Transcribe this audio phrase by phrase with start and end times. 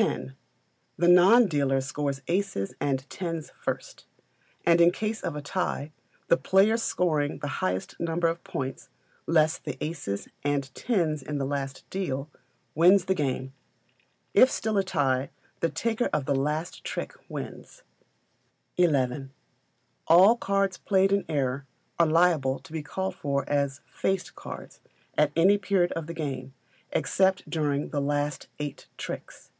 [0.00, 0.30] x.
[0.96, 4.06] The non dealer scores aces and tens first;
[4.64, 5.90] and in case of a tie,
[6.28, 8.90] the player scoring the highest number of points,
[9.26, 12.30] less the aces and tens in the last deal,
[12.76, 13.52] wins the game.
[14.34, 17.82] If still a tie, the taker of the last trick wins.
[18.78, 19.30] xi.
[20.06, 21.66] All cards played in error
[21.98, 24.80] are liable to be called for as "faced" cards
[25.16, 26.54] at any period of the game,
[26.92, 29.50] except during the last eight tricks.